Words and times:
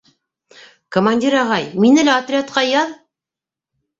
—Командир 0.95 1.35
ағай, 1.41 1.67
мине 1.83 2.05
лә 2.07 2.15
отрядҡа 2.23 2.65
яҙ! 2.69 2.95